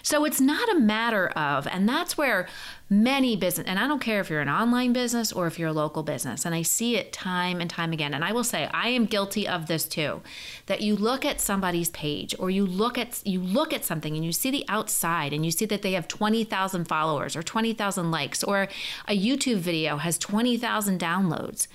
So 0.08 0.24
it's 0.24 0.40
not 0.40 0.72
a 0.72 0.80
matter 0.80 1.28
of, 1.28 1.68
and 1.68 1.88
that's 1.88 2.18
where 2.18 2.48
many 2.90 3.36
business, 3.36 3.68
and 3.68 3.78
I 3.78 3.90
don't 3.90 4.00
care 4.00 4.22
if 4.22 4.30
you're 4.30 4.40
an 4.40 4.48
online 4.48 4.94
business 4.94 5.34
or 5.34 5.48
if 5.48 5.60
you're 5.60 5.68
a 5.68 5.74
local 5.74 6.02
business, 6.02 6.46
and 6.46 6.56
I 6.56 6.62
see 6.62 6.96
it 6.96 7.12
time 7.12 7.60
and 7.60 7.70
time 7.70 7.92
again. 7.92 8.14
And 8.14 8.24
I 8.24 8.32
will 8.32 8.46
say, 8.46 8.70
I 8.74 8.88
am 8.88 9.04
guilty 9.04 9.46
of 9.46 9.68
this 9.68 9.86
too. 9.86 10.22
That 10.68 10.80
you 10.80 10.96
look 10.96 11.26
at 11.26 11.42
somebody's 11.42 11.90
page 11.90 12.34
or 12.40 12.50
you 12.50 12.66
look 12.66 12.98
at 12.98 13.22
you 13.26 13.42
look 13.42 13.74
at 13.74 13.84
something 13.84 14.16
and 14.16 14.24
you 14.24 14.32
see 14.32 14.50
the 14.50 14.64
outside 14.70 15.34
and 15.34 15.44
you 15.44 15.52
see 15.52 15.66
that 15.66 15.82
they 15.82 15.92
have 15.92 16.08
20,000 16.08 16.86
followers 16.86 17.36
or 17.36 17.44
20,000 17.44 18.10
likes 18.10 18.46
or 18.46 18.70
a 19.10 19.20
YouTube 19.20 19.58
video 19.58 19.98
has 19.98 20.18
20,000 20.18 21.02
downloads. 21.02 21.68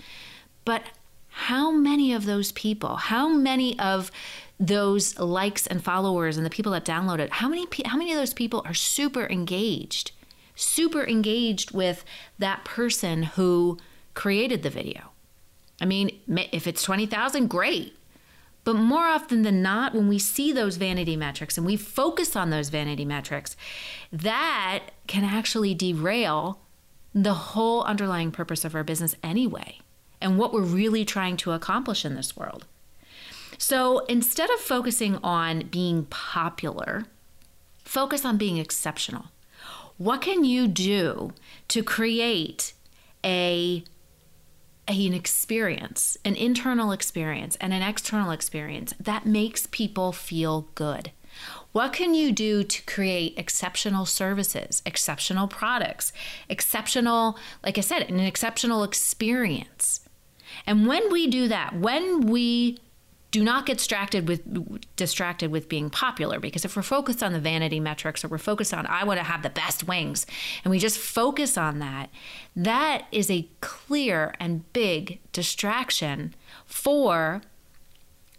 But 0.65 0.85
how 1.29 1.71
many 1.71 2.15
of 2.15 2.25
those 2.25 2.53
people, 2.53 2.97
how 2.97 3.29
many 3.29 3.79
of 3.79 4.11
those 4.63 5.19
likes 5.19 5.67
and 5.67 5.83
followers 5.83 6.37
and 6.37 6.47
the 6.47 6.51
people 6.51 6.71
that 6.71 6.85
download 6.85 7.19
it, 7.19 7.33
how 7.33 7.49
many 7.49 7.67
how 7.85 7.97
many 7.97 8.13
of 8.13 8.19
those 8.19 8.33
people 8.33 8.63
are 8.65 8.75
super 8.75 9.27
engaged? 9.27 10.13
Super 10.55 11.05
engaged 11.05 11.73
with 11.73 12.05
that 12.39 12.65
person 12.65 13.25
who 13.25 13.79
created 14.15 14.63
the 14.63 14.71
video. 14.71 15.11
I 15.81 15.85
mean, 15.85 16.17
if 16.53 16.69
it's 16.69 16.83
20,000, 16.83 17.49
great. 17.49 17.97
But 18.63 18.75
more 18.75 19.07
often 19.07 19.43
than 19.43 19.63
not, 19.63 19.95
when 19.95 20.07
we 20.07 20.21
see 20.21 20.53
those 20.53 20.77
vanity 20.77 21.17
metrics 21.17 21.57
and 21.57 21.67
we 21.67 21.77
focus 21.77 22.37
on 22.37 22.51
those 22.51 22.69
vanity 22.69 23.05
metrics, 23.05 23.57
that 24.13 24.91
can 25.09 25.25
actually 25.25 25.75
derail 25.75 26.61
the 27.13 27.35
whole 27.35 27.83
underlying 27.83 28.31
purpose 28.31 28.65
of 28.65 28.77
our 28.77 28.85
business 28.85 29.17
anyway 29.25 29.79
and 30.21 30.39
what 30.39 30.53
we're 30.53 30.63
really 30.63 31.05
trying 31.05 31.37
to 31.39 31.51
accomplish 31.51 32.05
in 32.05 32.15
this 32.15 32.37
world. 32.37 32.67
So 33.63 34.01
instead 34.07 34.51
of 34.51 34.59
focusing 34.59 35.19
on 35.23 35.69
being 35.69 36.07
popular, 36.07 37.05
focus 37.85 38.25
on 38.25 38.37
being 38.37 38.59
exceptional. 38.59 39.27
What 39.99 40.21
can 40.21 40.45
you 40.45 40.67
do 40.67 41.33
to 41.69 41.85
create 41.85 42.73
a 43.25 43.85
an 44.89 45.15
experience, 45.15 46.19
an 46.25 46.35
internal 46.35 46.91
experience, 46.91 47.57
and 47.61 47.73
an 47.73 47.83
external 47.83 48.33
experience 48.33 48.95
that 48.99 49.27
makes 49.27 49.69
people 49.69 50.11
feel 50.11 50.67
good. 50.75 51.13
What 51.71 51.93
can 51.93 52.15
you 52.15 52.33
do 52.33 52.65
to 52.65 52.83
create 52.83 53.39
exceptional 53.39 54.07
services, 54.07 54.83
exceptional 54.85 55.47
products, 55.47 56.13
exceptional, 56.49 57.39
like 57.63 57.79
I 57.79 57.81
said, 57.81 58.11
an 58.11 58.19
exceptional 58.19 58.83
experience? 58.83 60.01
And 60.67 60.89
when 60.89 61.13
we 61.13 61.29
do 61.29 61.47
that, 61.47 61.77
when 61.77 62.23
we 62.27 62.79
do 63.33 63.43
not 63.43 63.67
get 63.67 63.79
distracted 63.79 64.29
with 64.29 64.95
distracted 64.95 65.51
with 65.51 65.69
being 65.69 65.91
popular 65.91 66.39
because 66.39 66.65
if 66.65 66.77
we're 66.77 66.83
focused 66.83 67.23
on 67.23 67.33
the 67.33 67.41
vanity 67.41 67.81
metrics 67.81 68.25
or 68.25 68.29
we're 68.29 68.39
focused 68.39 68.73
on 68.73 68.87
I 68.87 69.03
want 69.03 69.19
to 69.19 69.25
have 69.25 69.43
the 69.43 69.51
best 69.51 69.89
wings 69.89 70.27
and 70.63 70.71
we 70.71 70.79
just 70.79 70.99
focus 70.99 71.59
on 71.59 71.81
that 71.81 72.11
that 72.55 73.07
is 73.11 73.31
a 73.31 73.49
clear 73.61 74.35
and 74.39 74.71
big 74.73 75.19
distraction 75.33 76.35
for 76.67 77.43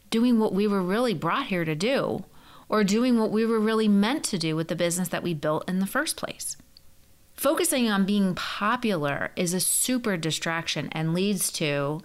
doing 0.09 0.39
what 0.39 0.53
we 0.53 0.67
were 0.67 0.81
really 0.81 1.15
brought 1.15 1.47
here 1.47 1.65
to 1.65 1.75
do 1.75 2.23
or 2.69 2.83
doing 2.83 3.19
what 3.19 3.31
we 3.31 3.45
were 3.45 3.59
really 3.59 3.87
meant 3.87 4.23
to 4.25 4.37
do 4.37 4.55
with 4.55 4.67
the 4.67 4.75
business 4.75 5.09
that 5.09 5.23
we 5.23 5.33
built 5.33 5.67
in 5.67 5.79
the 5.79 5.87
first 5.87 6.17
place. 6.17 6.55
Focusing 7.35 7.89
on 7.89 8.05
being 8.05 8.35
popular 8.35 9.31
is 9.35 9.53
a 9.53 9.59
super 9.59 10.15
distraction 10.17 10.87
and 10.91 11.13
leads 11.13 11.51
to 11.51 12.01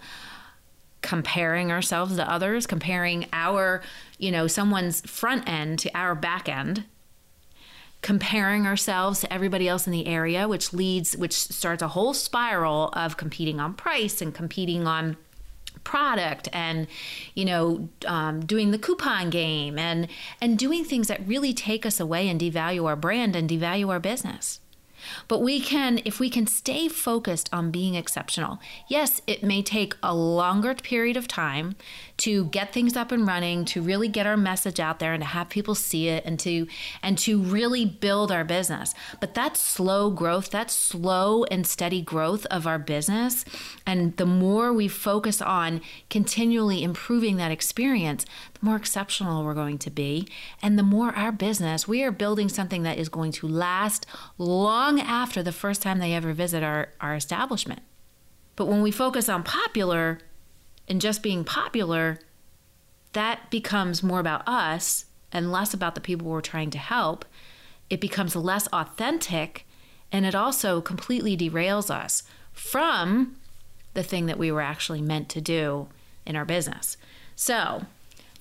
comparing 1.03 1.71
ourselves 1.71 2.17
to 2.17 2.31
others, 2.31 2.67
comparing 2.67 3.27
our, 3.33 3.83
you 4.19 4.31
know, 4.31 4.47
someone's 4.47 5.01
front 5.03 5.49
end 5.49 5.79
to 5.81 5.91
our 5.97 6.15
back 6.15 6.49
end, 6.49 6.85
comparing 8.03 8.67
ourselves 8.67 9.21
to 9.21 9.33
everybody 9.33 9.69
else 9.69 9.87
in 9.87 9.93
the 9.93 10.07
area, 10.07 10.49
which 10.49 10.73
leads, 10.73 11.17
which 11.17 11.35
starts 11.35 11.83
a 11.83 11.89
whole 11.89 12.15
spiral 12.15 12.89
of 12.93 13.17
competing 13.17 13.61
on 13.61 13.75
price 13.75 14.21
and 14.21 14.35
competing 14.35 14.87
on 14.87 15.17
product 15.85 16.49
and 16.53 16.87
you 17.35 17.45
know 17.45 17.89
um, 18.07 18.45
doing 18.45 18.73
the 18.73 18.79
coupon 18.79 19.31
game 19.31 19.79
and 19.79 20.09
and 20.41 20.59
doing 20.59 20.85
things 20.85 21.09
that 21.09 21.27
really 21.27 21.55
take 21.55 21.87
us 21.87 21.99
away 21.99 22.29
and 22.29 22.41
devalue 22.41 22.85
our 22.85 22.97
brand 22.97 23.35
and 23.35 23.49
devalue 23.49 23.89
our 23.89 24.01
business 24.01 24.61
but 25.29 25.41
we 25.41 25.61
can, 25.61 26.01
if 26.05 26.21
we 26.21 26.31
can 26.31 26.47
stay 26.47 26.89
focused 26.89 27.49
on 27.53 27.71
being 27.71 27.95
exceptional, 27.95 28.59
yes, 28.89 29.21
it 29.27 29.43
may 29.43 29.63
take 29.63 29.95
a 30.03 30.15
longer 30.15 30.75
period 30.75 31.17
of 31.17 31.29
time 31.29 31.77
to 32.19 32.47
get 32.47 32.73
things 32.73 32.97
up 32.97 33.13
and 33.13 33.27
running, 33.27 33.65
to 33.65 33.81
really 33.81 34.09
get 34.09 34.27
our 34.27 34.37
message 34.37 34.81
out 34.81 34.99
there 34.99 35.13
and 35.13 35.23
to 35.23 35.29
have 35.29 35.49
people 35.49 35.75
see 35.75 36.09
it 36.09 36.25
and 36.25 36.39
to 36.41 36.67
and 37.03 37.17
to 37.19 37.41
really 37.41 37.85
build 37.85 38.31
our 38.31 38.45
business. 38.45 38.95
But 39.21 39.35
that 39.35 39.57
slow 39.57 40.11
growth, 40.11 40.51
that 40.51 40.71
slow 40.71 41.45
and 41.45 41.67
steady 41.67 42.03
growth 42.03 42.45
of 42.47 42.67
our 42.67 42.79
business, 42.79 43.45
and 43.87 44.17
the 44.17 44.27
more 44.27 44.73
we 44.73 44.89
focus 44.89 45.41
on 45.41 45.81
continually 46.11 46.83
improving 46.83 47.37
that 47.37 47.53
experience, 47.53 48.27
the 48.55 48.67
more 48.67 48.77
exceptional 48.77 49.45
we're 49.45 49.55
going 49.55 49.79
to 49.79 49.91
be. 49.91 50.27
And 50.61 50.79
the 50.79 50.83
more 50.83 51.15
our 51.15 51.33
business, 51.33 51.87
we 51.87 52.03
are 52.03 52.11
building 52.11 52.49
something 52.49 52.83
that 52.83 52.99
is 52.99 53.09
going 53.09 53.33
to 53.33 53.49
last 53.49 54.07
long 54.37 55.01
after 55.01 55.43
the 55.43 55.53
first 55.53 55.83
time 55.83 55.99
they 55.99 56.15
ever 56.15 56.33
visit 56.33 56.63
our, 56.63 56.89
our 57.01 57.15
establishment. 57.15 57.83
But 58.57 58.67
when 58.67 58.83
we 58.83 58.91
focus 58.91 59.29
on 59.29 59.45
popular, 59.45 60.19
and 60.89 61.01
just 61.01 61.23
being 61.23 61.45
popular, 61.45 62.19
that 63.13 63.51
becomes 63.51 64.03
more 64.03 64.21
about 64.21 64.47
us 64.47 65.05
and 65.33 65.53
less 65.53 65.75
about 65.75 65.95
the 65.95 66.01
people 66.01 66.29
we're 66.29 66.41
trying 66.41 66.71
to 66.71 66.79
help. 66.79 67.25
It 67.91 68.01
becomes 68.01 68.35
less 68.35 68.67
authentic 68.69 69.67
and 70.11 70.25
it 70.25 70.35
also 70.35 70.81
completely 70.81 71.37
derails 71.37 71.91
us 71.91 72.23
from 72.53 73.37
the 73.95 74.03
thing 74.03 74.27
that 74.27 74.39
we 74.39 74.51
were 74.51 74.61
actually 74.61 75.03
meant 75.03 75.29
to 75.31 75.41
do 75.41 75.89
in 76.25 76.37
our 76.37 76.45
business. 76.45 76.97
So, 77.37 77.87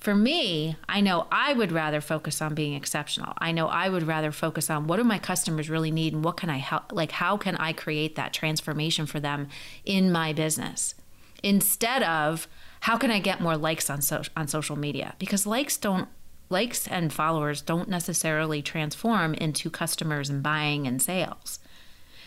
for 0.00 0.14
me, 0.14 0.76
I 0.88 1.00
know 1.00 1.26
I 1.32 1.52
would 1.52 1.72
rather 1.72 2.00
focus 2.00 2.40
on 2.40 2.54
being 2.54 2.74
exceptional. 2.74 3.32
I 3.38 3.50
know 3.50 3.66
I 3.66 3.88
would 3.88 4.04
rather 4.04 4.30
focus 4.30 4.70
on 4.70 4.86
what 4.86 4.96
do 4.96 5.04
my 5.04 5.18
customers 5.18 5.68
really 5.68 5.90
need 5.90 6.14
and 6.14 6.24
what 6.24 6.36
can 6.36 6.50
I 6.50 6.58
help 6.58 6.92
like 6.92 7.10
how 7.10 7.36
can 7.36 7.56
I 7.56 7.72
create 7.72 8.14
that 8.14 8.32
transformation 8.32 9.06
for 9.06 9.18
them 9.18 9.48
in 9.84 10.12
my 10.12 10.32
business 10.32 10.94
instead 11.42 12.02
of 12.02 12.48
how 12.80 12.96
can 12.96 13.10
I 13.10 13.18
get 13.18 13.40
more 13.40 13.56
likes 13.56 13.90
on 13.90 14.02
so, 14.02 14.22
on 14.36 14.48
social 14.48 14.76
media 14.76 15.14
because 15.18 15.46
likes 15.46 15.76
don't 15.76 16.08
likes 16.50 16.86
and 16.88 17.12
followers 17.12 17.60
don't 17.60 17.88
necessarily 17.88 18.62
transform 18.62 19.34
into 19.34 19.68
customers 19.68 20.30
and 20.30 20.42
buying 20.42 20.86
and 20.86 21.00
sales. 21.02 21.58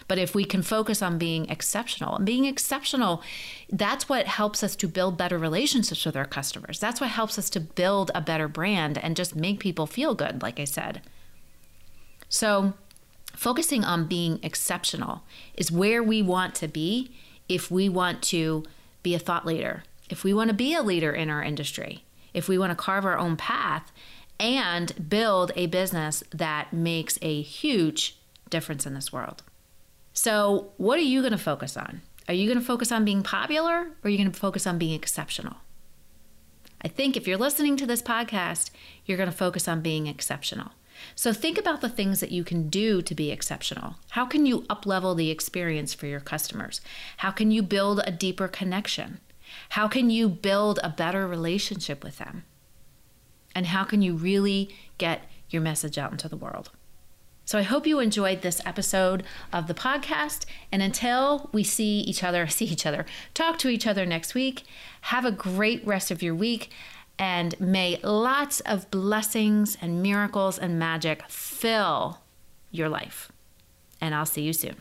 But 0.07 0.19
if 0.19 0.35
we 0.35 0.43
can 0.43 0.61
focus 0.61 1.01
on 1.01 1.17
being 1.17 1.49
exceptional 1.49 2.17
and 2.17 2.25
being 2.25 2.45
exceptional, 2.45 3.23
that's 3.69 4.09
what 4.09 4.27
helps 4.27 4.61
us 4.61 4.75
to 4.75 4.87
build 4.87 5.17
better 5.17 5.37
relationships 5.37 6.05
with 6.05 6.17
our 6.17 6.25
customers. 6.25 6.79
That's 6.79 6.99
what 6.99 7.11
helps 7.11 7.39
us 7.39 7.49
to 7.51 7.59
build 7.59 8.11
a 8.13 8.21
better 8.21 8.47
brand 8.47 8.97
and 8.97 9.15
just 9.15 9.35
make 9.35 9.59
people 9.59 9.87
feel 9.87 10.13
good, 10.13 10.41
like 10.41 10.59
I 10.59 10.65
said. 10.65 11.01
So, 12.27 12.73
focusing 13.35 13.85
on 13.85 14.07
being 14.07 14.39
exceptional 14.43 15.23
is 15.55 15.71
where 15.71 16.03
we 16.03 16.21
want 16.21 16.55
to 16.55 16.67
be 16.67 17.15
if 17.47 17.71
we 17.71 17.87
want 17.87 18.21
to 18.23 18.65
be 19.03 19.15
a 19.15 19.19
thought 19.19 19.45
leader, 19.45 19.83
if 20.09 20.23
we 20.23 20.33
want 20.33 20.49
to 20.49 20.53
be 20.53 20.73
a 20.73 20.83
leader 20.83 21.11
in 21.11 21.29
our 21.29 21.43
industry, 21.43 22.03
if 22.33 22.47
we 22.47 22.57
want 22.57 22.71
to 22.71 22.75
carve 22.75 23.05
our 23.05 23.17
own 23.17 23.37
path 23.37 23.91
and 24.39 25.09
build 25.09 25.51
a 25.55 25.67
business 25.67 26.23
that 26.31 26.73
makes 26.73 27.17
a 27.21 27.41
huge 27.41 28.17
difference 28.49 28.85
in 28.85 28.93
this 28.93 29.13
world. 29.13 29.43
So, 30.13 30.73
what 30.77 30.99
are 30.99 31.03
you 31.03 31.21
going 31.21 31.31
to 31.31 31.37
focus 31.37 31.77
on? 31.77 32.01
Are 32.27 32.33
you 32.33 32.47
going 32.47 32.59
to 32.59 32.65
focus 32.65 32.91
on 32.91 33.05
being 33.05 33.23
popular 33.23 33.73
or 33.73 33.95
are 34.03 34.09
you 34.09 34.17
going 34.17 34.31
to 34.31 34.39
focus 34.39 34.67
on 34.67 34.77
being 34.77 34.93
exceptional? 34.93 35.57
I 36.83 36.87
think 36.87 37.15
if 37.15 37.27
you're 37.27 37.37
listening 37.37 37.77
to 37.77 37.85
this 37.85 38.01
podcast, 38.01 38.71
you're 39.05 39.17
going 39.17 39.29
to 39.29 39.35
focus 39.35 39.67
on 39.67 39.81
being 39.81 40.07
exceptional. 40.07 40.71
So 41.15 41.33
think 41.33 41.57
about 41.57 41.81
the 41.81 41.89
things 41.89 42.19
that 42.19 42.31
you 42.31 42.43
can 42.43 42.69
do 42.69 43.01
to 43.01 43.15
be 43.15 43.31
exceptional. 43.31 43.95
How 44.11 44.25
can 44.25 44.45
you 44.45 44.61
uplevel 44.63 45.15
the 45.15 45.29
experience 45.29 45.93
for 45.93 46.07
your 46.07 46.19
customers? 46.19 46.81
How 47.17 47.31
can 47.31 47.51
you 47.51 47.63
build 47.63 48.01
a 48.05 48.11
deeper 48.11 48.47
connection? 48.47 49.19
How 49.69 49.87
can 49.87 50.09
you 50.09 50.29
build 50.29 50.79
a 50.83 50.89
better 50.89 51.27
relationship 51.27 52.03
with 52.03 52.17
them? 52.17 52.43
And 53.53 53.67
how 53.67 53.83
can 53.83 54.01
you 54.01 54.15
really 54.15 54.69
get 54.97 55.29
your 55.49 55.61
message 55.61 55.97
out 55.97 56.11
into 56.11 56.29
the 56.29 56.37
world? 56.37 56.71
So 57.51 57.59
I 57.59 57.63
hope 57.63 57.85
you 57.85 57.99
enjoyed 57.99 58.43
this 58.43 58.61
episode 58.65 59.23
of 59.51 59.67
the 59.67 59.73
podcast. 59.73 60.45
And 60.71 60.81
until 60.81 61.49
we 61.51 61.63
see 61.63 61.99
each 61.99 62.23
other, 62.23 62.47
see 62.47 62.65
each 62.65 62.85
other, 62.85 63.05
talk 63.33 63.57
to 63.59 63.69
each 63.69 63.85
other 63.85 64.05
next 64.05 64.33
week, 64.33 64.63
have 65.01 65.25
a 65.25 65.31
great 65.31 65.85
rest 65.85 66.11
of 66.11 66.23
your 66.23 66.35
week. 66.35 66.69
And 67.21 67.57
may 67.61 67.99
lots 68.01 68.61
of 68.61 68.89
blessings 68.89 69.77
and 69.79 70.01
miracles 70.01 70.57
and 70.57 70.79
magic 70.79 71.21
fill 71.29 72.17
your 72.71 72.89
life. 72.89 73.31
And 74.01 74.15
I'll 74.15 74.25
see 74.25 74.41
you 74.41 74.53
soon. 74.53 74.77